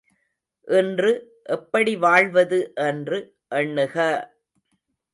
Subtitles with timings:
[0.67, 1.11] இன்று
[1.49, 2.59] எப்படி வாழ்வது
[2.87, 3.19] என்று
[3.55, 3.95] எண்ணுக!